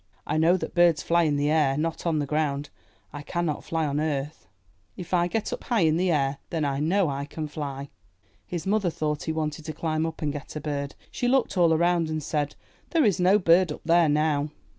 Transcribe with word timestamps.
I 0.25 0.37
know 0.39 0.57
that 0.57 0.73
birds 0.73 1.03
fly 1.03 1.25
in 1.25 1.35
the 1.35 1.51
air, 1.51 1.77
not 1.77 2.07
on 2.07 2.17
the 2.17 2.25
ground. 2.25 2.71
I 3.13 3.21
can 3.21 3.45
not 3.45 3.63
fly 3.63 3.85
on 3.85 3.99
earth. 3.99 4.47
If 4.97 5.13
I 5.13 5.27
get 5.27 5.53
up 5.53 5.65
high 5.65 5.81
in 5.81 5.95
389 5.95 5.95
mV 5.95 5.99
bookhouse 5.99 5.99
the 5.99 6.27
air, 6.27 6.37
then 6.61 6.65
I 6.65 6.79
know 6.79 7.07
I 7.07 7.25
can 7.25 7.47
fly.*' 7.47 7.89
His 8.43 8.65
mother 8.65 8.89
thought 8.89 9.25
he 9.25 9.31
wanted 9.31 9.63
to 9.65 9.73
climb 9.73 10.07
up 10.07 10.23
and 10.23 10.33
get 10.33 10.55
a 10.55 10.59
bird; 10.59 10.95
she 11.11 11.27
looked 11.27 11.55
all 11.55 11.71
around 11.71 12.09
and 12.09 12.23
said, 12.23 12.55
''Thene 12.89 13.05
is 13.05 13.19
no 13.19 13.37
bird 13.37 13.71
up 13.71 13.81
there 13.85 14.09
now." 14.09 14.49